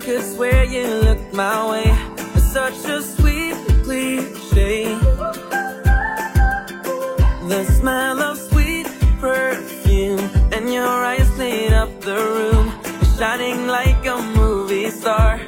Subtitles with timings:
[0.00, 2.20] Could swear you looked my way.
[2.34, 3.54] is such a sweet
[3.84, 4.96] cliche.
[7.48, 8.86] The smell of sweet
[9.20, 10.20] perfume
[10.52, 12.72] and your eyes lit up the room,
[13.18, 15.40] shining like a movie star.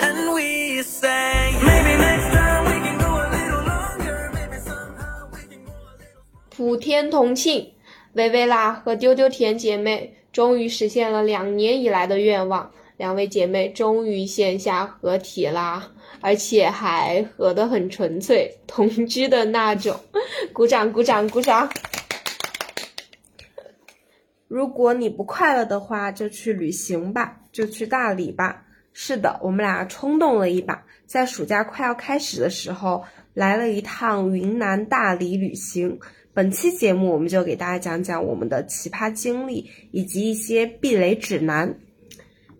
[0.00, 4.30] And we sang, maybe next time we can go a little longer.
[4.34, 6.22] Maybe somehow we can go a little.
[6.50, 7.72] 普天同庆，
[8.12, 12.70] 薇薇啦和丢丢甜姐妹终于实现了两年以来的愿望，
[13.02, 19.98] 两位姐妹终于线下合体啦，而且还合得很纯粹，同居的那种。
[20.52, 21.68] 鼓掌，鼓掌，鼓掌！
[24.46, 28.64] 如果你不快乐的话，就去旅行吧，就去大理吧。
[28.92, 33.02] 是的，我们俩冲动了一把，在暑假快要开始的时候，
[33.34, 35.98] 来了一趟云南大理旅行。
[36.32, 41.76] 本期节目，我们就给大家讲讲我们的奇葩经历，以及一些避雷指南。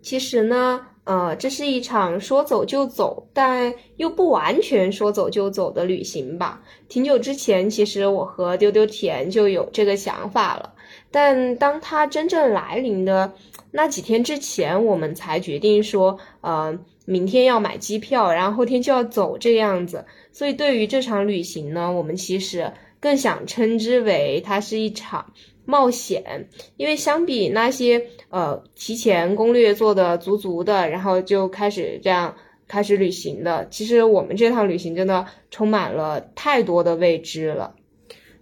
[0.03, 6.61] 其实呢，呃，这是一场说走就走，但又不完全说走就走的旅行吧。
[6.89, 10.73] 挺久之前，其实我和丢丢甜就有这个想法了，
[11.09, 13.33] 但当它真正来临的
[13.71, 20.05] 那几天之前，我们才决定说，呃，明天要买机票，然后后天就要走这样子。
[20.33, 25.31] 所以对于这场旅行呢，我们其实更想称之为它是一场。
[25.65, 26.47] 冒险，
[26.77, 32.35] 因为相比那些呃提前攻略做的足足的，然后就开始这样
[32.67, 37.75] 开始旅行的，其实我们这趟旅行真的充满了太多的未知了。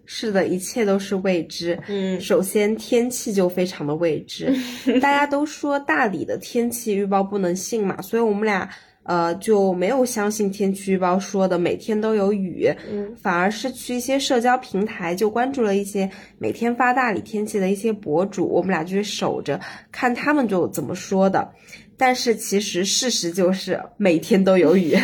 [0.05, 1.80] 是的，一切都是未知。
[1.88, 4.53] 嗯首先天气就非常的未知，
[4.99, 8.69] 大家都说大理的天气预报不能信嘛，所以我们俩
[9.03, 13.16] 呃就没有相信天气预报说的每天都有雨，嗯。
[13.21, 19.59] 反而是去一些社交平台就关注了一些每天发大理天气的一些博主，我们俩就是守着
[19.92, 21.52] 看他们就怎么说的。
[21.98, 24.95] 但是其实事实就是每天都有雨，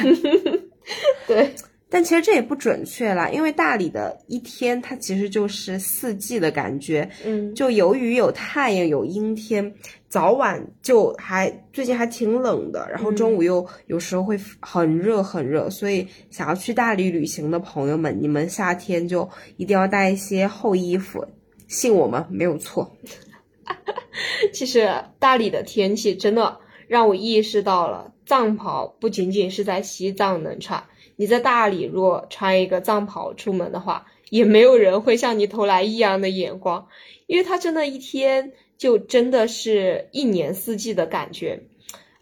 [1.27, 1.51] 对，
[1.89, 9.73] 但其实这也不准确啦，因为大理的一天它其实就是四季的感觉，嗯就有雨有太阳有阴天，
[10.09, 21.25] 早晚就还最近还挺冷的，然后中午又有时候会很热很热，所以想要去大理旅行的朋友们，你们夏天就一定要带一些厚衣服，
[21.67, 22.91] 信我们没有错。
[24.53, 30.83] 其实大理的天气真的让我意识到了，藏袍不仅仅是在西藏能穿，
[31.15, 36.87] 你在大理如果穿一个藏袍出门的话，也没有人会向你投来异样的眼光，
[37.27, 41.63] 因为它真的一天就真的是一年四季的感觉。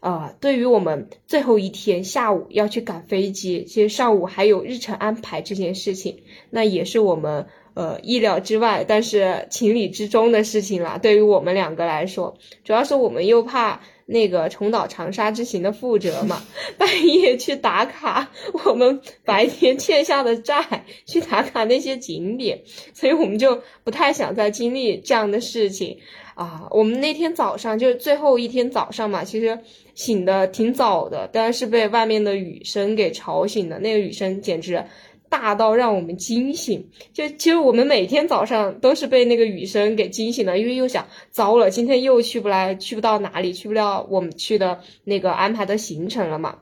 [0.00, 10.96] 呃，对于我们最后一天下午要去赶飞机，其实上午还有日程安排这件事情，那也是我们呃意料之外，但是情理之中的事情啦。
[10.96, 16.42] 对于我们两个来说，主要是我们又怕那个重蹈长沙之行的覆辙嘛，
[16.78, 18.30] 半夜去打卡
[18.64, 22.62] 我们白天欠下的债，去打卡那些景点，
[22.94, 25.98] 所以我们就不太想再经历这样的事情。
[26.36, 29.58] 啊，我们那天早上就最后一天早上嘛，其实
[29.94, 33.78] 醒的挺早的，但是被外面的雨声给吵醒的。
[33.78, 34.84] 那个雨声简直
[35.28, 36.88] 大到让我们惊醒。
[37.12, 46.58] 就其实我们每天早上都是被那个雨声给惊醒的，因为又想糟了，今天又去不来，去不到哪里，去不了我们去的那个安排的行程了嘛。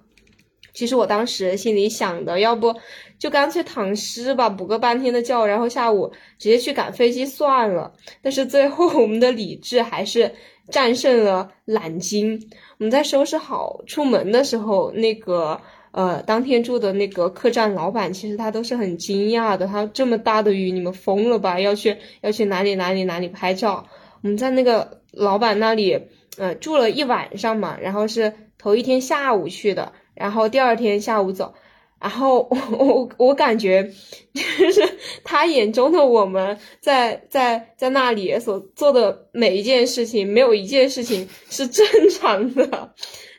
[0.72, 2.74] 其实我当时心里想的，要不
[3.16, 7.92] 就干脆躺尸吧，补个半天的觉，然后下午直接去赶飞机算了。
[8.20, 10.34] 但是最后我们的理智还是
[10.70, 12.50] 战胜了懒筋。
[12.78, 15.60] 我们在收拾好出门的时候，那个
[15.94, 19.64] 呃当天住的那个客栈老板，其实他都是很惊讶的。
[19.64, 21.60] 他这么大的雨，你们疯了吧？
[21.60, 23.86] 要去要去哪里哪里哪里拍照？
[24.22, 26.00] 我们在那个老板那里
[26.36, 29.92] 呃住了一晚上嘛，然后是头一天下午去的。
[30.14, 31.54] 然后第二天下午走，
[32.00, 33.92] 然后我我我感觉
[34.34, 42.92] 就是他眼中的我们在在在那里所做的每一件事情，没有一件事情是正常的。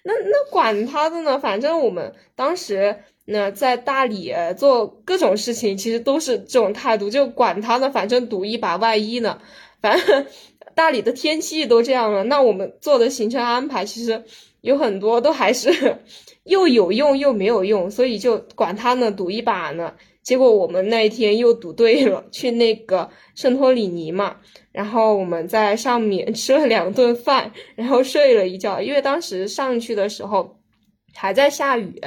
[0.08, 9.42] 那那管他的呢，反正我们当时那在大理做各种事情，其实都是这种态度，就管他呢，反正赌一把，万一呢，
[9.82, 10.28] 反正
[10.76, 14.24] 大理的天气都这样了，那我们做的行程安排其实
[14.62, 15.98] 有很多都还是。
[16.46, 19.96] 又有用又没有用，所以就管他呢，赌一把呢。
[20.26, 24.38] 结果我们那一天又赌对了，去那个圣托里尼嘛，
[24.72, 28.82] 然后我们在上面吃了两顿饭，然后睡了一觉。
[28.82, 30.60] 因为当时上去的时候
[31.14, 32.02] 还在下雨，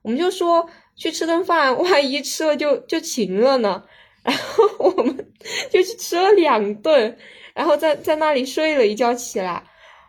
[0.00, 0.66] 我们就说
[0.96, 3.84] 去吃顿饭，万一吃了就就晴了呢。
[4.22, 5.30] 然后我们
[5.70, 7.18] 就去吃了两顿，
[7.54, 9.62] 然后在在那里睡了一觉起来。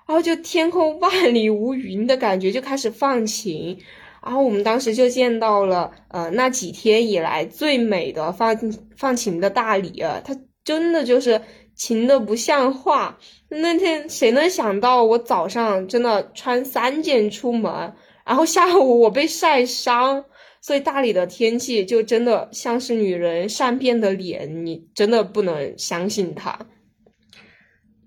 [0.07, 3.77] 然后就天空万里无云的感觉，就开始放晴。
[4.23, 8.57] 然后我们当时就见到了，呃，那几天以来最美的放
[8.95, 11.41] 放晴的大理，它真的就是
[11.75, 13.17] 晴的不像话。
[13.49, 17.93] 那天谁能想到，我早上真的穿三件出门，
[18.25, 20.25] 然后下午我被晒伤。
[20.61, 26.59] 所以大理的天气就真的像是女人善变的脸，你真的不能相信它。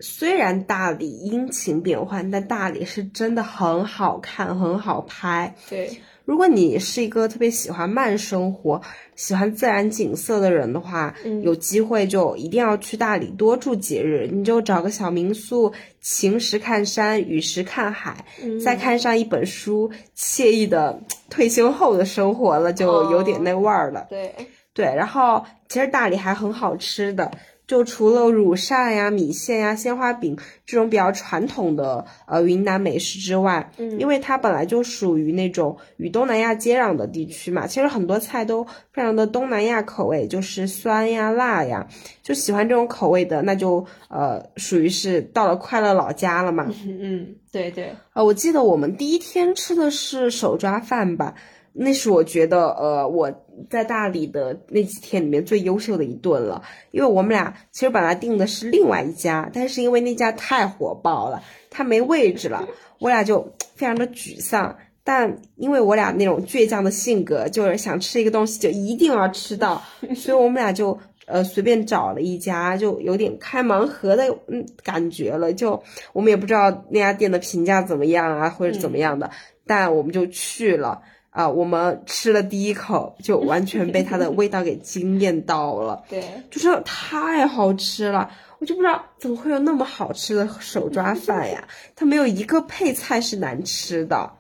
[0.03, 5.55] 虽然大理阴晴变幻，但大理是真的很好看，很好拍。
[5.71, 5.89] 对，
[6.25, 8.83] 如果你是一个特别喜欢慢生活、
[9.15, 14.29] 喜欢自然景色的人的话，嗯有机会就一定要去大理多住几日。
[14.31, 21.01] 你就找个小民宿，晴时看山，雨时看海，嗯再看上一本书，惬意的
[21.31, 24.07] 退休后的生活了，就有点那味儿了。
[24.11, 24.35] 对，
[24.75, 27.31] 对，然后其实大理还很好吃的，
[27.67, 30.37] 就除了乳扇呀、米线呀、鲜花饼
[30.67, 41.87] 这种比较传统的呃云南美食之外，嗯因为它本来就属于那种与东南亚接壤的地区嘛，其实很多菜都非常的东南亚口味，就是酸呀、辣呀，
[42.23, 46.67] 就喜欢这种口味的，那就呃属于是到了快乐老家了嘛。
[46.85, 51.35] 嗯 嗯，对对，呃，我记得我们第一天吃的是手抓饭吧，
[51.75, 53.33] 那是我觉得呃我
[53.71, 64.77] 在大理的那几天里面最优秀的一顿了，因为我们俩其实本来订的是另外一家，但是因为那家太火爆了，它没位置了，我俩就非常的沮丧。
[65.05, 69.83] 但因为我俩那种倔强的性格，就是想吃一个东西就一定要吃到，
[70.15, 70.97] 所以我们俩就
[71.27, 75.53] 呃随便找了一家，就有点开盲盒的嗯感觉了。
[75.53, 75.83] 就
[76.13, 79.31] 我们也不知道那家店的评价怎么样啊，或者怎么样的，
[79.67, 81.03] 但我们就去了。
[81.33, 86.05] 啊、我们吃了第一口，就完全被它的味道给惊艳到了。
[86.11, 91.67] 对，就是太好吃了，我就不知道怎么会有那么好吃的手抓饭呀？
[91.97, 94.35] 它没有一个配菜是难吃的。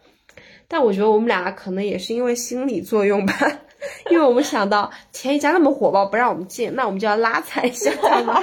[0.68, 3.34] 但我觉得我们俩可能也是因为心理作用吧，
[4.10, 8.34] 因为我们想到前一家那么火爆，不让我们进，那我们就要拉踩一下他们，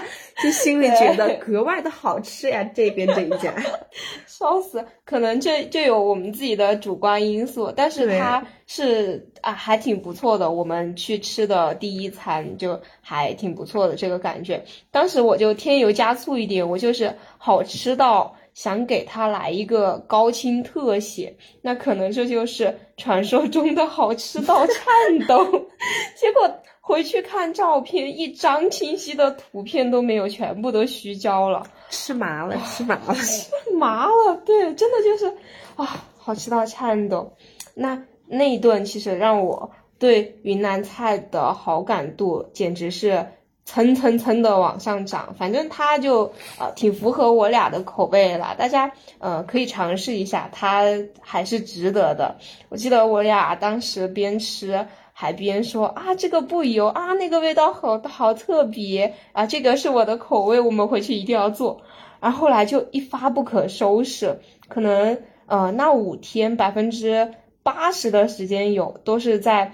[0.42, 2.64] 就心里觉得格外的好吃呀。
[2.74, 3.54] 这边这一家，
[4.28, 10.52] 笑死，可能这就有我们自己的主观因素，但是它是啊还挺不错的。
[10.52, 14.64] 我们去吃的第一餐就还挺不错的这个感觉。
[14.92, 24.86] 当时我就添油加醋一点，我就是好吃到想给它来一个高清特写，那可能这就是传说中的好吃到颤
[25.28, 25.46] 抖。
[26.18, 26.50] 结果
[26.82, 31.66] 回去看照片，一张清晰的图片都没有，全部都虚焦了。
[31.90, 33.14] 吃麻了，吃麻了。
[33.16, 35.34] 吃麻了，对，真的就是
[35.76, 37.34] 啊，好吃到颤抖。
[37.76, 43.26] 那那一顿其实让我对云南菜的好感度简直是
[43.70, 45.36] 蹭蹭蹭的往上涨。
[45.38, 50.84] 反正它就呃挺符合我俩的口味啦，大家呃可以尝试一下，它
[51.22, 52.38] 还是值得的。
[52.70, 54.88] 我记得我俩当时边吃。
[55.22, 61.82] 还边说啊，这个不油啊，那个味道好好特别啊，这个是我的口味，我们回去一定要做。
[62.22, 64.40] 然后后来就一发不可收拾，
[64.70, 67.34] 可能呃那五天百分之
[67.64, 69.74] 八十的时间有都是在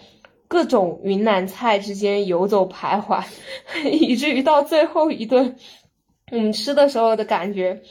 [0.56, 3.26] 各种云南菜之间游走徘徊，
[3.92, 5.58] 以至于到最后一顿
[6.32, 7.82] 我们吃的时候的感觉，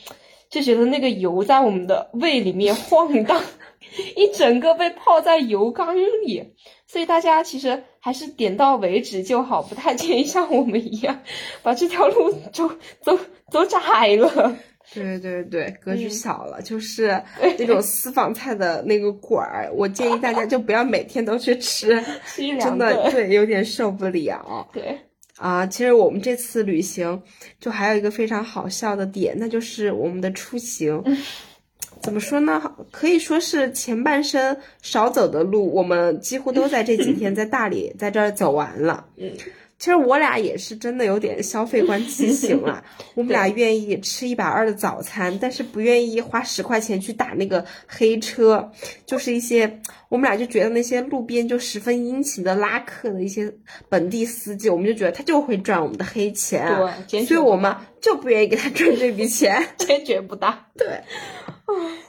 [0.48, 3.42] 就觉得那个油在我们的胃里面晃荡，
[4.16, 6.54] 一整个被泡在油缸里。
[6.86, 11.20] 所以大家其实还是点到为止就好，不太建议像我们一样
[11.62, 12.70] 把这条路走
[13.02, 13.18] 走
[13.50, 14.56] 走窄了。
[14.92, 17.20] 对对对，格局嗯小了，就是
[17.58, 22.02] 那种 私房菜的那个馆儿，我建议大家就不要每天都去吃，
[22.60, 24.68] 真的，对有点受不了。
[24.72, 24.98] 对，
[25.38, 27.22] 啊，其实我们这次旅行
[27.58, 31.02] 就还有一个非常好笑的点，那就是我们的出行。
[32.02, 32.60] 怎么说呢？
[32.90, 39.06] 可以说是前半生少走的路，我们几乎都在这几天在大理在这儿走完了。
[39.16, 39.32] 嗯，
[39.84, 42.82] 其实我俩也是真的有点消费观畸形了。
[43.14, 48.72] 我们俩愿意吃一百二的早餐，但是不愿意花十块钱去打那个黑车，
[49.04, 53.54] 就是一些我们俩就觉得那些路边就十分殷勤的拉客的一些
[53.90, 59.62] 本地司机，我们就觉得他就会赚我们的黑钱啊，对所以我们就不愿意给他赚这笔钱。
[59.76, 60.66] 坚决不打。
[60.78, 60.98] 对，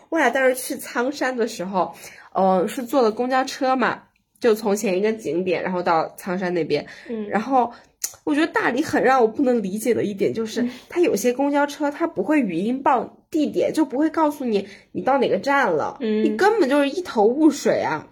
[0.08, 1.94] 我俩当时去苍山的时候，
[2.34, 4.03] 呃，是坐的公交车嘛，
[4.39, 7.72] 就从前一个景点，然后到苍山那边，嗯然后。
[8.24, 18.08] 我觉得大理很让我不能理解的一点就是，它有些公交车它不会语音报地点，就不会告诉你你到哪个站了，嗯你根本就是一头雾水啊。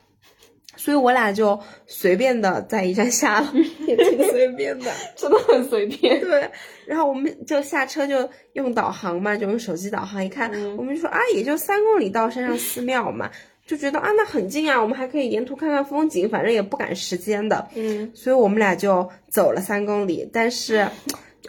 [0.75, 3.53] 所以我俩就随便的在一站下了，
[3.87, 4.91] 也挺随便的。
[5.15, 6.19] 真的很随便。
[6.19, 6.49] 对，
[6.85, 13.31] 然后我们就下车就用导航嘛，就用手机导航一看，嗯我们就说啊，也就三公里到山上寺庙嘛，
[13.65, 17.67] 就觉得啊那很近啊，我们还可以沿途看看风景，反正也不赶时间的。
[17.75, 20.87] 嗯，所以我们俩就走了三公里，但是，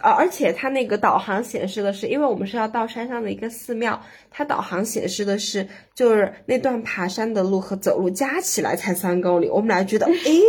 [0.00, 10.40] 呃，而且它那个导航显示的是，因为我们是要到山上的一个寺庙，它导航显示的是就是那段爬山的路和走路加起来才三公里，我们俩觉得， 诶，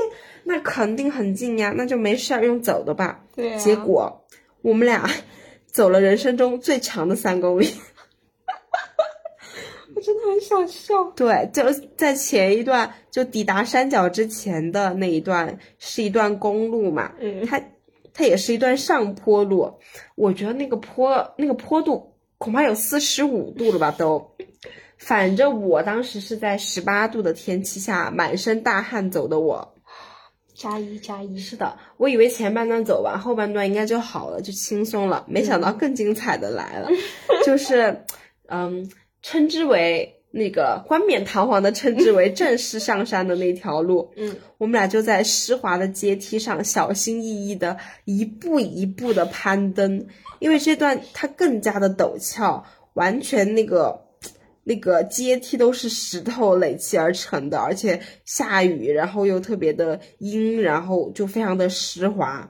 [0.44, 3.22] 那肯定很近呀，那就没事儿用走的吧。
[3.36, 3.58] 对啊。
[3.58, 4.24] 结果
[4.62, 5.10] 我们俩
[5.66, 7.74] 走了人生中最长的三公里。
[10.06, 11.04] 我真的很想笑。
[11.16, 11.64] 对，就
[11.98, 17.62] 在前一段，就抵达山脚之前的那一段是一段公路嘛，嗯它
[18.14, 19.74] 它也是一段上坡路，
[20.16, 24.36] 我觉得那个坡那个坡度恐怕有四十五度了吧都。
[24.98, 29.74] 反正我当时是在十八度的天气下，满身大汗走的我。
[30.54, 31.38] 加一加一。
[31.38, 35.26] 是的，我以为前半段走完，后半段应该就好了，就轻松了。
[35.28, 36.90] 没想到更精彩的来了，
[37.46, 38.06] 就是，
[38.48, 38.90] 嗯，
[39.28, 44.12] 称之为那个冠冕堂皇的称之为 正式上山的那条路。
[44.16, 50.06] 嗯，我们俩就在湿滑的阶梯上小心翼翼的一步一步的攀登，
[50.38, 52.64] 因为这段它更加的陡峭，
[52.94, 54.04] 完全那个。
[54.68, 62.50] 那个阶梯都是石头垒砌而成的，而且下雨，然后又特别的阴，然后就非常的湿滑，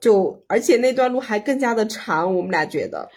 [0.00, 3.08] 就而且那段路还更加的长，我们俩觉得。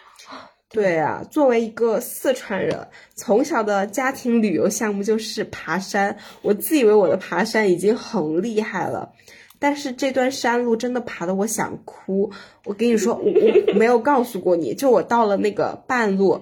[0.75, 6.17] 对啊，作为一个四川人，从小的家庭旅游项目就是爬山。
[6.41, 9.13] 我自以为我的爬山已经很厉害了，
[9.57, 12.29] 但是这段山路真的爬得我想哭。
[12.65, 16.41] 我跟你说，我我 没有告诉过你，就我到了那个半路，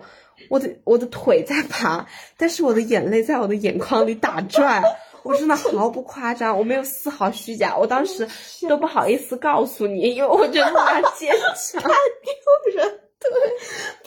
[0.49, 4.81] 我的我的腿在爬，但是我的眼泪在我的眼眶里打转。
[5.21, 7.77] 我真的毫不夸张，我没有丝毫虚假。
[7.77, 8.27] 我当时
[8.67, 11.79] 都不好意思告诉你，因为我觉得我要坚强。
[11.85, 12.99] 丢人。
[13.23, 13.31] 对，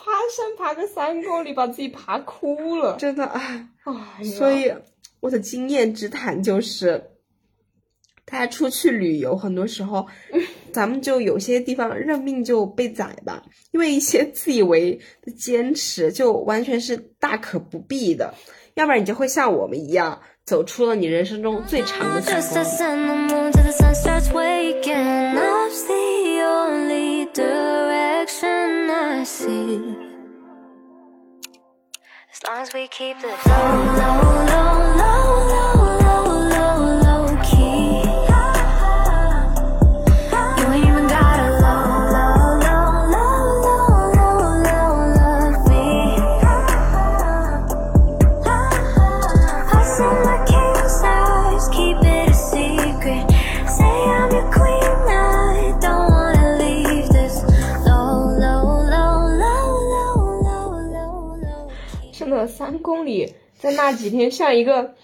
[0.06, 2.94] 爬山爬个三公里，把自己爬哭了。
[2.96, 3.24] 真的。
[3.26, 4.72] 啊，哎呀，所以
[5.18, 7.10] 我的经验之谈就是，
[8.24, 10.06] 大家出去旅游，很多时候，
[10.72, 18.32] 咱们就有些地方认命就被宰吧，因为一些自以为的坚持，就完全是大可不必的，
[18.74, 23.65] 要不然你就会像我们一样，走出了你人生中最长的三 Just
[32.48, 35.15] as we keep low, low, low, low, low,
[62.76, 64.94] 真的三公里，在那几天像一个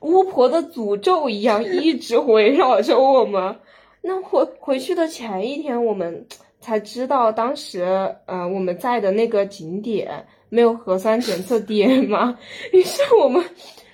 [0.00, 3.56] 巫婆的诅咒一样，一直围绕着我们。
[4.04, 6.26] 那回回去的前一天，我们
[6.60, 12.36] 才知道，当时呃我们在的那个景点没有核酸检测点嘛，
[12.72, 13.44] 于是我们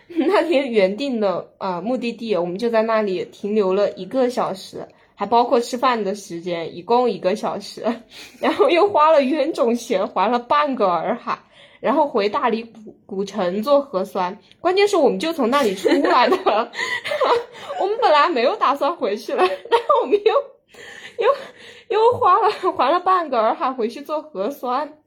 [0.06, 7.84] 那天原定的呃目的地，我们就在那里停留了一个小时，还包括吃饭的时间，一共一个小时，
[8.40, 11.38] 然后又花了冤种钱，还了半个洱海。
[11.80, 16.36] 然后回大理古古城做核酸，关键是我们就从那里出来的，
[17.80, 20.34] 我们本来没有打算回去了，然后我们又
[21.18, 21.34] 又
[21.88, 24.98] 又花了还了半个洱海回去做核酸，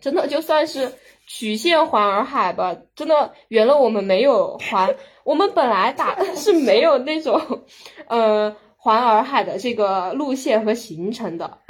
[0.00, 0.92] 真的就算是
[1.26, 7.40] 曲线环洱海吧，真的圆了我们没有环，我们本来打 是没有那种，
[8.08, 8.56] 呃。
[8.78, 11.58] 环洱海的这个路线和行程的，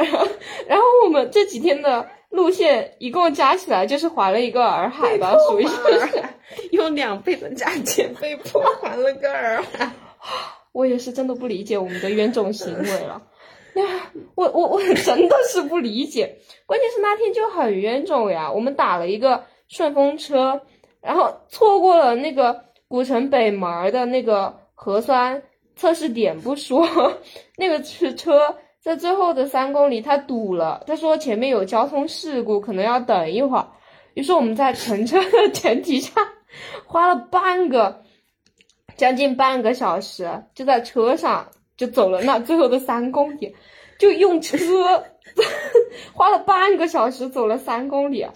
[0.68, 6.22] 然后我们这几天的路线一共加起来就是环了一个洱海吧，属于是。
[6.70, 9.90] 用两倍的价钱被迫还了个洱海。
[10.70, 13.22] 我也是真的不理解我们的冤种行为了。
[13.74, 13.84] 呀，
[14.36, 18.52] 我我我真的是不理解，关键是那天就很冤种呀。
[18.52, 20.62] 我们打了一个顺风车，
[21.00, 25.42] 然后错过了那个古城北门的那个核酸
[25.74, 26.86] 测试点不说，
[27.58, 28.56] 那个车车
[28.86, 33.66] 在最后的三公里他堵了，他说前面有交通事故，可能要等一会儿。
[34.14, 36.12] 于是我们在乘车的前提下，
[36.86, 38.04] 花了半个
[38.96, 43.56] 将近半个小时，就在车上就走了那最后的三公里，
[43.98, 44.56] 就用车
[46.14, 48.32] 花了半个小时走了三公里，啊，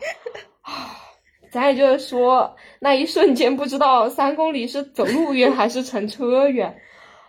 [1.52, 6.80] 咱也就是说，那一瞬间不知道三公里是走路远还是乘车远，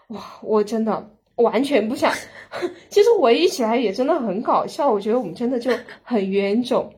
[0.07, 2.13] 哇，我真的完全不想。
[2.89, 5.71] 其实回忆起来也真的很搞笑，我觉得我们真的就
[6.03, 6.93] 很冤种。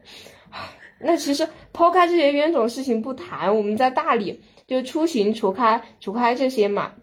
[1.00, 6.94] 那其实抛开这些冤种事情不谈，我们在大理就出行，除开除开这些嘛，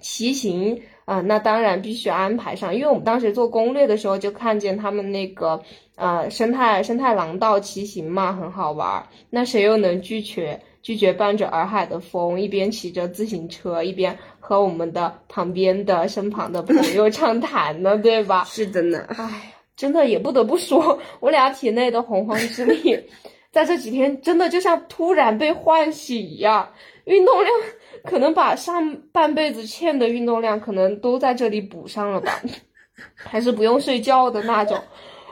[0.00, 5.60] 骑行啊、那当然必须安排上，因为我们当时做攻略的时候就看见他们那个
[5.96, 9.06] 呃生态生态廊道骑行嘛，很好玩儿。
[9.30, 18.44] 那谁又能拒绝拒绝伴着洱海的风，一边骑着自行车，一边和我们的旁边的身旁的朋友畅谈呢， 对吧？
[18.44, 19.04] 是的呢。
[19.08, 19.42] 哎呀，
[19.76, 22.98] 真的也不得不说，我俩体内的洪荒之力，
[23.52, 26.70] 在这几天真的就像突然被唤醒一样，
[27.04, 27.52] 运动量
[28.04, 32.40] 可能把上半辈子欠的运动量可能都在这里补上了吧，
[33.14, 34.78] 还是不用睡觉的那种。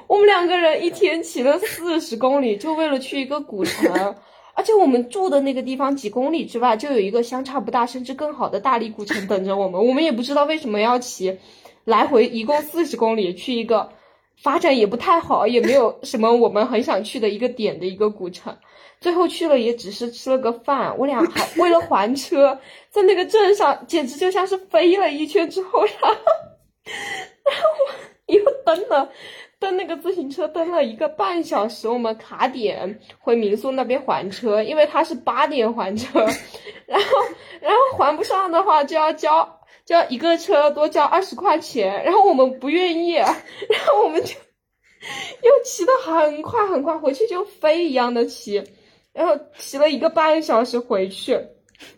[0.06, 4.14] 我们两个人一天骑了四十公里，就为了去一个古城。
[4.58, 9.86] 而且我们住的那个地方几公里之外，就有一个相差不大甚至更好的大理古城等着我们。
[9.86, 11.38] 我们也不知道为什么要骑，
[11.84, 13.88] 来回一共四十公里去一个
[14.42, 18.56] 发展也不太好，也没有什么我们很想去的一个点的一个古城。
[19.00, 22.58] 最后去了也只是吃了个饭，我俩还为了还车，
[22.90, 26.08] 在那个镇上简直就像是飞了一圈之后，然后，
[27.44, 27.68] 然后
[28.26, 29.08] 我又等了。
[29.60, 36.20] 蹬那个自行车蹬了一个半小时，我们卡点回民宿那边还车，因为他是八点还车，
[36.86, 37.06] 然后
[37.60, 43.34] 然后还不上的话就要交就要一个车多交二十块钱，然后我们不愿意，然
[43.86, 44.34] 后我们就
[45.42, 48.62] 又骑得很快很快，回去就飞一样的骑，
[49.12, 51.34] 然后骑了一个半小时回去，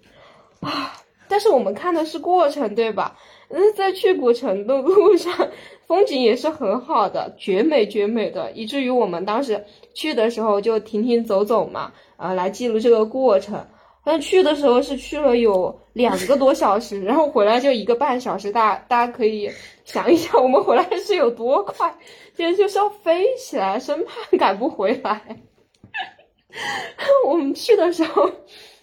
[0.61, 0.97] 啊！
[1.31, 3.17] 但是我们看的是过程，对吧？
[3.49, 5.49] 嗯，在去古城的路上，
[5.87, 13.67] 风景也是很好的，绝美绝美的，以至于我们当时去的时候就停停走走嘛，啊，来记录这个过程。
[14.05, 19.51] 但去的时候是去了有两个多小时，然后回来就一个半小时，大大家可以
[19.85, 21.93] 想一想，我们回来是有多快，
[22.35, 25.21] 简直就是要飞起来，生怕赶不回来。
[27.27, 28.31] 我们去的时候。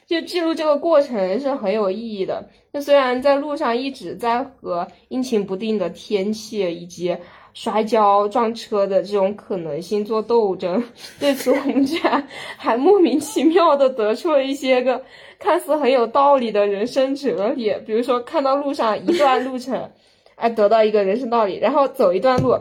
[0.07, 2.49] 就记录这个过程是很有意义的。
[2.71, 7.15] 那虽然在路上一直在和阴晴不定的天气以及
[7.53, 10.81] 摔跤撞车的这种可能性做斗争，
[11.19, 15.03] 对此我们居然还莫名其妙的得出了一些个
[15.39, 17.73] 看似很有道理的人生哲理。
[17.85, 19.91] 比如说，看到路上一段路程，
[20.35, 22.57] 哎，得到一个人生道理，然后走一段路。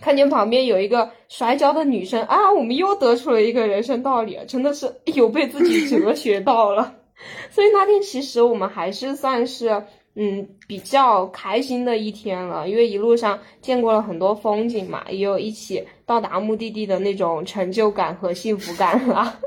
[0.00, 6.94] 看见旁边有一个摔跤的女生啊，我们又得出了一个人生道理，真的是有被自己哲学到了。
[7.50, 9.82] 所以那天其实我们还是算是
[10.14, 19.38] 嗯比较开心的一天了，因为一路上见过了很多风景嘛，也有一起到达目的地的那种成就感和幸福感啦。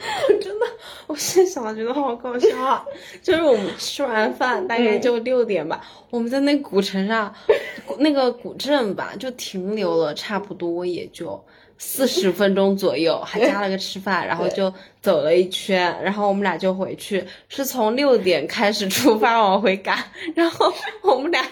[0.40, 0.66] 真的，
[1.06, 2.84] 我现在想了觉得好搞笑啊！
[3.22, 7.34] 就是我们吃完饭大概就六点吧，我们在那古城上，
[7.98, 11.44] 那个古镇吧，就停留了差不多也就
[11.76, 20.02] 四十分钟左右，还加了个吃饭，然后就走了一圈，然后我们俩就回去，是从六点开始出发往回赶，
[20.34, 21.44] 然后我们俩。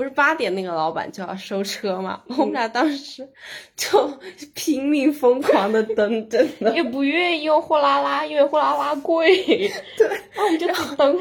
[0.00, 2.22] 不是八点那个老板就要收车嘛？
[2.28, 3.28] 我们俩当时
[3.76, 4.10] 就
[4.54, 9.70] 拼命疯狂的蹬，真的也不愿意用货拉拉，因为货拉拉贵。
[9.98, 11.18] 对，然后我们就蹬。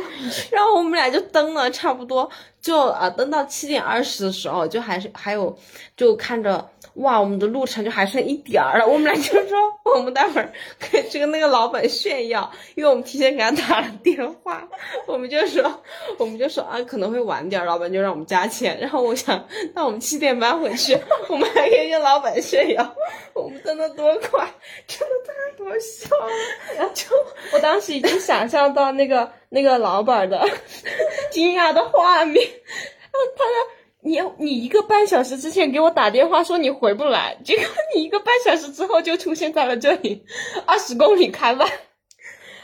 [0.50, 2.30] 然后我们俩就蹬了差不多，
[2.62, 5.54] 就啊蹬到七点二十的时候，就还是还有
[5.98, 6.66] 就看着
[7.00, 8.86] 哇，我们的路程就还剩一点儿了。
[8.88, 9.58] 我们俩就说，
[9.96, 14.68] 我们待会儿可以去跟那个老板炫耀，因为我们提前给他打了电话。
[15.08, 15.82] 我们就说，
[16.18, 18.78] 我们就说啊可能会晚点，老板就让我们加钱。
[18.80, 20.98] 然后我想，那我们七点半回去，
[21.30, 22.96] 我们还可以跟老板炫耀，
[23.34, 24.46] 我们真的多快，
[24.86, 26.92] 真的太多笑了。
[26.94, 27.06] 就
[27.54, 30.46] 我当时已经想象到那个那个老板的
[31.32, 33.79] 惊讶的画面，然后他说。
[34.02, 40.24] 你你一个半小时之前给我打电话说你回不来，结果你一个半小时之后就出现在了这里，
[40.66, 41.70] 二十公里开外，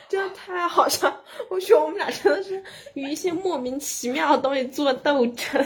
[0.08, 1.14] 真的太好笑！
[1.50, 5.66] 我觉得我们俩真的是与一些莫名其妙的东西做斗争，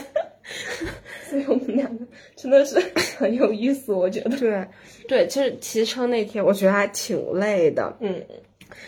[1.30, 2.04] 所以我们两个
[2.34, 2.80] 真的是
[3.16, 4.36] 很有意思，我觉得。
[4.36, 4.66] 对
[5.06, 8.26] 对，其实骑车那天我觉得还挺累的，嗯，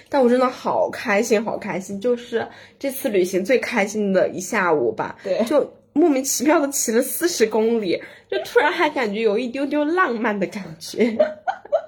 [0.09, 2.49] 但我真的好开心，好开心，就是
[2.81, 5.16] 这次旅行最开心的一下午吧。
[5.23, 5.73] 对，就。
[5.92, 11.16] 莫名其妙的骑了四十公里，就突然还感觉有一丢丢浪漫的感觉，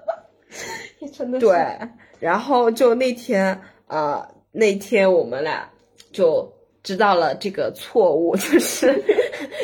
[1.00, 1.56] 也真的对。
[2.20, 5.68] 然后就那天，呃，那天我们俩
[6.12, 6.50] 就
[6.82, 9.02] 知道了这个错误， 就是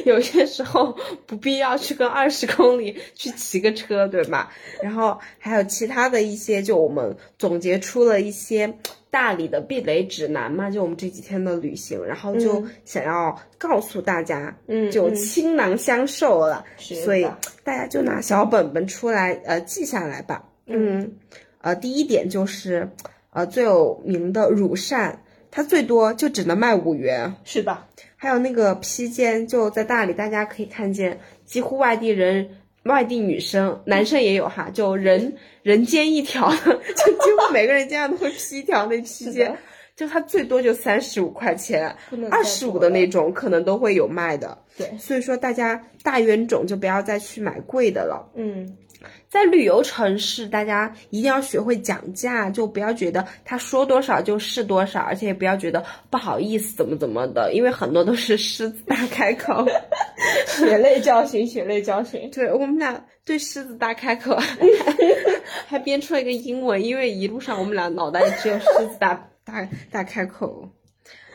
[0.05, 4.53] 有些时候不必要去跟二十公里去骑个车，对吧？
[4.83, 8.75] 然后还有其他的一些，就我们总结出了一些
[9.11, 15.15] 大理的避雷指南嘛，就我们这几天的旅行，然后就想要告诉大家，嗯就嗯。
[15.17, 17.27] 倾囊相授了，是所以
[17.65, 20.45] 大家就拿小本本出来，呃，记下来吧。
[20.67, 21.13] 嗯，
[21.61, 22.89] 呃，第一点就是，
[23.31, 25.21] 呃，最有名的乳扇，
[25.51, 27.35] 它最多就只能卖五元。
[27.45, 27.77] 是的，
[28.17, 32.49] 还有那个披肩，就在大理，大家可以看见，几乎外地人、
[32.85, 39.55] 外地女生、男生也有哈，就人人间一条， 就几乎每个人家都会披一条那披肩，
[39.95, 41.95] 就它最多就三十五块钱
[42.31, 44.57] 二十五的那种可能都会有卖的。
[44.79, 48.31] 对，所以说大家大冤种就不要再去买贵的了。
[48.35, 48.77] 嗯，
[49.31, 59.65] 在旅游城市，大家一定要学会讲价，就不要觉得他说多少就是多少，而且也不要觉得不好意思怎么怎么的，因为很多都是狮子大开口。
[60.49, 62.29] 血泪教训，血泪教训。
[62.33, 64.37] 对我们俩对狮子大开口，
[65.69, 70.69] 还编出了一个英文，因为一路上我们俩脑袋里只有狮子大大大开口。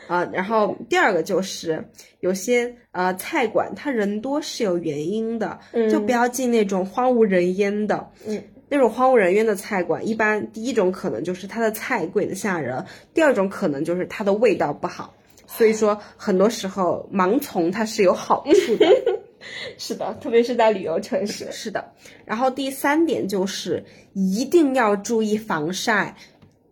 [0.06, 1.88] 啊、然后第二个就是
[2.20, 5.58] 有些呃菜馆它人多是有原因的，
[5.90, 8.08] 就不要进那种荒无人烟的。
[8.26, 15.14] 嗯，那种荒无人烟的菜馆，一般第一种可能就是它的菜贵的吓人，第二种可能就是它的味道不好。
[15.46, 18.86] 所以说，很多时候盲从它是有好处的。
[19.78, 21.46] 是的，特别是在旅游城市。
[21.52, 21.92] 是的，
[22.24, 26.16] 然后第三点就是一定要注意防晒。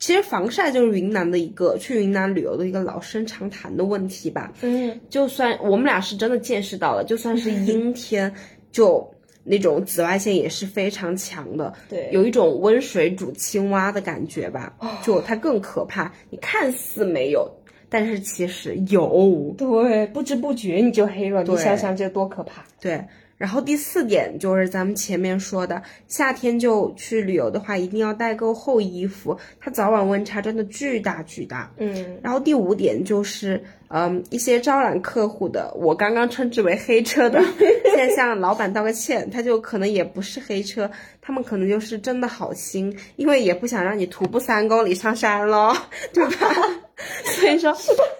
[0.05, 4.53] 其实防晒就是云南的一个去云南旅游的一个老生常谈的问题吧。
[4.61, 8.31] 嗯，就算我们俩是真的见识到了，就算是阴天，
[8.71, 9.11] 就
[9.45, 11.73] 那种紫外线也是非常强的。
[11.88, 16.12] 对有一种温水煮青蛙的感觉吧，就它更可怕。
[16.29, 17.51] 你看似没有，
[17.88, 19.55] 但是其实有。
[19.57, 22.62] 对，不知不觉你就黑了，你想想这多可怕。
[22.79, 23.03] 对，
[23.37, 31.70] 然后第四点就是咱们前面说的，夏天就去旅游的话，一定要带够厚衣服，它早晚温差真的巨大巨大。
[31.79, 37.40] 嗯，然后第五点就是，嗯，一些招揽客户的，我刚刚称之为黑车的，
[37.94, 45.75] 现在向老板道个歉，他就可能也不是黑车，他们可能就是真的好心，因为也不想让你徒步三公里上山喽，
[46.12, 46.55] 对吧？
[47.25, 47.77] 所以说，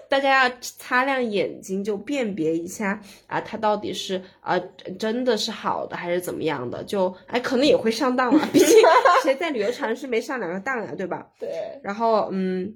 [0.09, 4.59] 大家要擦亮眼睛，就辨别一下啊，他到底是啊
[4.99, 6.83] 真的是好的还是怎么样的？
[6.83, 8.67] 就哎，可能也会上当嘛，毕竟
[9.23, 11.25] 谁在旅游城市没上两个当呀，对吧？
[11.39, 11.49] 对，
[11.83, 12.73] 然后嗯，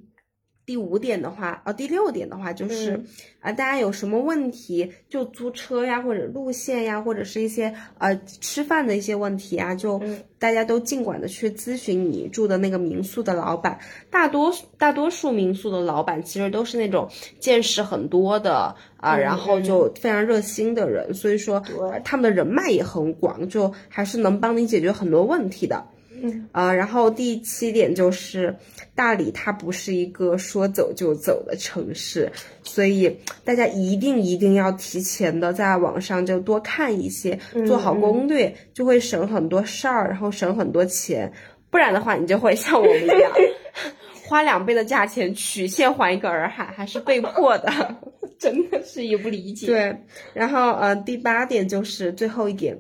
[0.70, 3.06] 第五点的话，哦，第六点的话就是、嗯
[3.42, 13.80] 啊，大家有什么问题就租车呀，或者路线呀，或者是一些呃吃饭的一些问题啊，就嗯大家都尽管的去咨询你住的那个民宿的老板。
[14.12, 25.84] 大多大多数民宿的老板其实都是那种见识很多的啊、嗯然后就非常热心的人，所以说呃他们的人脉也很广，就还是能帮你解决很多问题的。
[26.22, 28.56] 嗯，呃，然后第七点就是
[28.96, 32.32] 大理它不是一个说走就走的城市，
[32.64, 41.32] 所以大家一定一定要提前的在网上就多看一些，做好攻略，就会省很多事儿，然后省很多钱。
[41.72, 43.32] 不然的话，你就会像我们一样，
[44.26, 47.72] 花两倍的价钱曲线还一个洱海，还是被迫的。
[48.40, 49.68] 真的是也不理解。
[49.68, 49.96] 对，
[50.34, 52.76] 然后呃，第八点就是最后一点，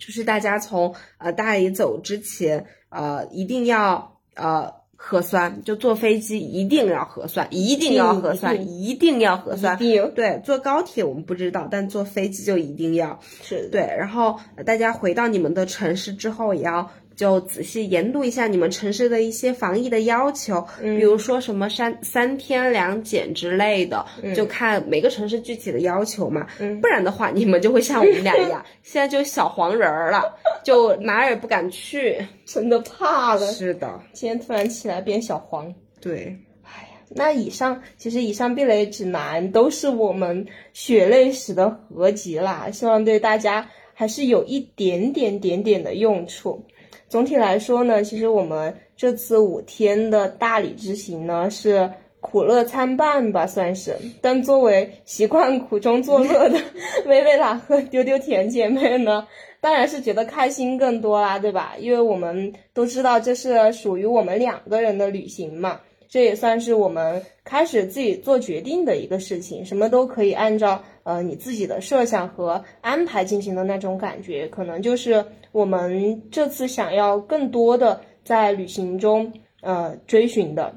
[0.00, 9.78] 就是大家从呃大理走之前，呃，一定要呃核酸，就坐飞机一定要核酸，一定要核酸，一定要核酸。
[9.78, 13.20] 对，坐高铁我们不知道，但坐飞机就一定要。
[13.42, 24.02] 是，对，然后呃大家回到你们的城市之后，也要就仔细研读一下你们城市的一些防疫的要求，比如说什么三三天两检之类的，
[24.34, 26.46] 就看每个城市具体的要求嘛。
[26.80, 32.16] 不然的话，你们就会像我们俩一样， 现在就小黄人儿了，就哪儿也不敢去。
[32.46, 33.46] 真的怕了。
[33.52, 35.74] 是的，今天突然起来变小黄。
[36.00, 36.34] 对，
[37.10, 46.64] 那以上其实以上避雷指南都是我们血泪史的合集啦，希望对大家还是有一点点点点的用处。
[47.10, 53.96] 总体来说呢，其实我们这次五天的大理之行呢是苦乐参半吧，算是。
[54.22, 56.60] 但作为习惯苦中作乐的
[57.06, 59.26] 薇薇拉和丢丢甜姐妹呢，
[59.60, 61.74] 当然是觉得开心更多啦，对吧？
[61.80, 65.80] 因为我们都知道这是属于我们两个人的旅行嘛。
[66.08, 79.32] 这也算是我们开始自己做决定的一个事情，什么都可以按照呃你自己的设想和安排进行的那种感觉，可能就是我们这次想要更多的在旅行中
[79.62, 80.74] 呃追寻的。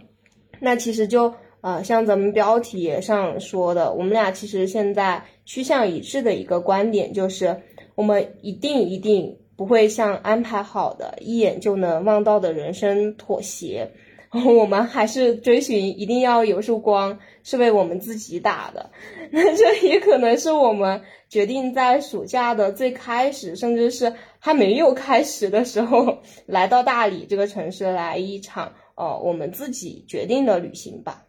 [0.60, 7.56] 那其实就呃，像咱们标题上说的，我们俩其实现在趋向一致的一个观点就是，
[7.96, 13.90] 我们一定一定不会向安排好的、一眼就能望到的人生妥协。
[14.46, 18.90] 我们还是追寻一定要有束光是为我们自己打的，
[19.32, 26.18] 那这也可能是我们决定在暑假的最开始，甚至是还没有开始的时候，
[26.48, 31.26] 来到大理这个城市来一场呃我们自己决定的旅行吧。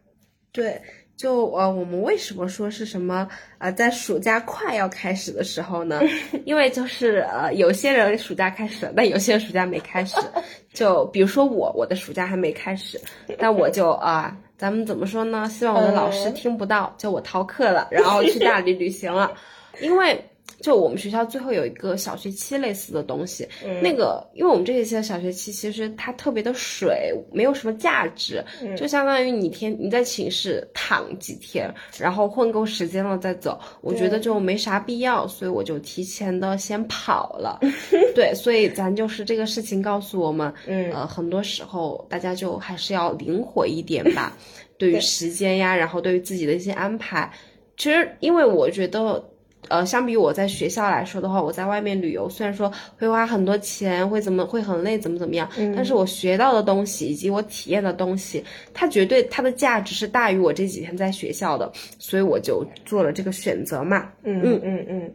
[0.51, 0.81] 对，
[1.17, 6.01] 就呃，我们为什么说是什么呃，在暑假快要开始的时候呢？
[6.45, 10.15] 因为就是呃，有些人暑假开始了，但有些人暑假没开始。
[10.73, 12.99] 就比如说我，我的暑假还没开始，
[13.39, 15.47] 但我就啊、咱们怎么说呢？
[15.49, 19.31] 希望我的老师嗯听不到，就我逃课了，然后去大理旅行了，
[19.81, 20.23] 因为。
[20.61, 23.81] 就我们学校最后有一个小学期类似的东西，嗯。
[23.83, 28.75] 那个因为我们这一期的小学期其实它特别的水，没有什么价值，嗯。
[28.75, 37.59] 就相当于你天你在寝室躺几天，然后混够时间了再走，我觉得就没啥必要，所以我就提前的先跑了。
[38.15, 40.91] 对，所以咱就是这个事情告诉我们，嗯。
[40.91, 44.35] 呃，很多时候大家就还是要灵活一点吧，
[44.79, 47.31] 对于时间呀，然后对于自己的一些安排。
[47.77, 49.21] 其实，因为我觉得，
[49.69, 64.09] 呃，相比我在学校来说的话，我在外面旅游，虽然说会花很多钱，会怎么会很累，怎么怎么样，但是我学到的东西以及我体验的东西，它绝对它的价值是大于我这几天在学校的，所以我就做了这个选择嘛。
[64.23, 65.13] 嗯嗯嗯嗯，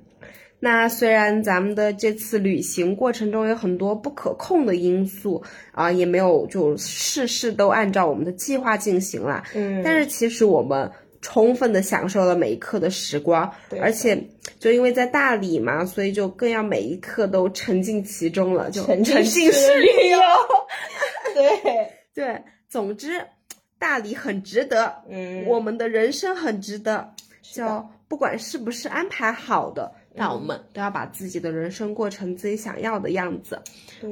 [0.58, 10.90] 那虽然咱们的这次旅行过程中有很多不可控的因素啊、也没有就事事都按照我们的计划进行啦，嗯但是其实我们
[11.22, 14.18] 充分的享受了每一刻的时光，对而且
[14.58, 20.18] 就因为在大理嘛，所以就更要每一刻都沉浸其中了，就沉浸浸式式旅游，
[21.34, 23.26] 对，对，总之
[23.78, 33.60] 大理很值得，嗯，我们的人生很值得，就不管是不是安排好的，那我们都要把自己的人生过成自己想要的样子。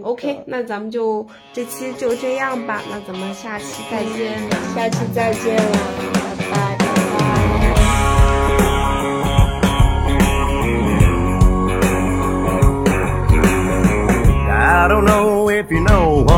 [0.02, 4.38] OK，那咱们就这期就这样吧，那咱们下期再见。
[4.74, 5.78] 下期再见了，
[6.52, 6.77] 拜拜。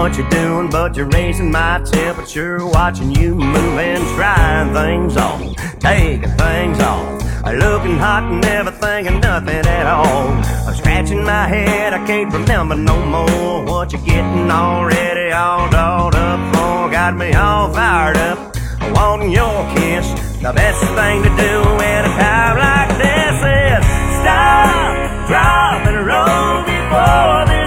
[0.00, 2.66] What you're doing, but you're raising my temperature.
[2.66, 7.20] Watching you moving, trying things on, taking things off.
[7.44, 10.28] Looking hot and never thinking nothing at all.
[10.66, 13.64] I'm scratching my head, I can't remember no more.
[13.66, 16.90] What you're getting already all dolled up for.
[16.90, 18.56] Got me all fired up,
[18.94, 20.08] wanting your kiss.
[20.40, 21.54] The best thing to do
[21.92, 23.82] at a time like this is
[24.22, 27.60] stop, drop, and roll before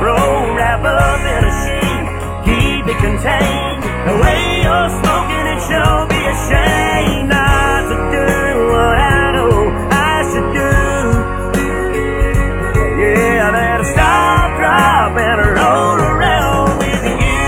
[0.00, 2.06] Wrap up in a sheet,
[2.46, 3.82] keep it contained.
[4.06, 8.28] The way you're smoking it sure be a shame not to do
[8.72, 9.54] what I know
[9.90, 10.74] I should do.
[13.02, 17.42] Yeah, I better stop, drop, and roll around with you.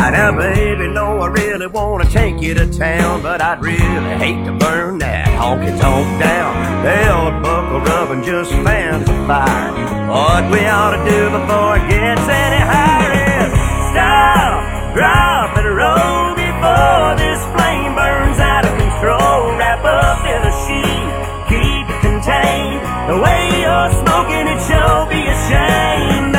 [0.00, 4.44] I know, baby, no, I really wanna take you to town, but I'd really hate
[4.44, 6.52] to burn that honky tonk down.
[6.84, 9.72] Hell, buckle up and just fan the fire.
[10.04, 13.08] What we ought to do before it gets any higher
[13.40, 13.56] is
[13.88, 19.56] stop, drop, and roll before this flame burns out of control.
[19.56, 21.08] Wrap up in a sheet,
[21.48, 22.84] keep it contained.
[23.08, 26.33] The way you're smoking, it sure be a shame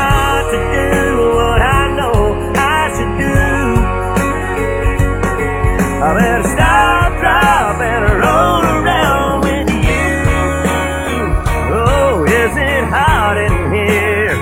[6.05, 10.21] I better stop, drop, and roll around with you.
[11.73, 14.37] Oh, is it hot in here?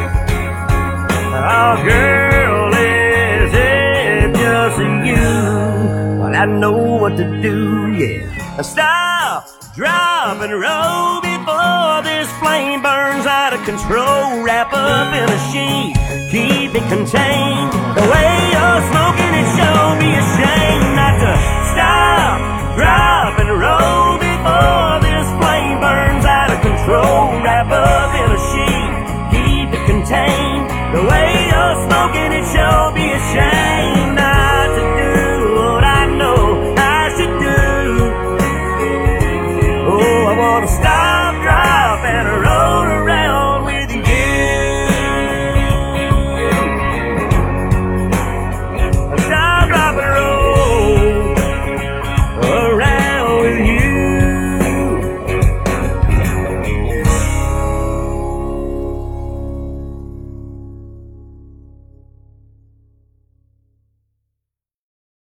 [1.39, 6.19] Oh, girl, is it just you?
[6.19, 8.61] Well, I know what to do, yeah.
[8.61, 14.43] Stop, drop, and roll before this flame burns out of control.
[14.43, 15.95] Wrap up in a sheet,
[16.33, 17.69] keep it contained.
[17.93, 21.31] The way you're smoking, it sure be a shame not to
[21.69, 22.37] stop,
[22.73, 27.37] drop, and roll before this flame burns out of control.
[27.45, 28.93] Wrap up in a sheet,
[29.29, 30.65] keep it contained.
[30.97, 32.82] The way you're smoking, it shame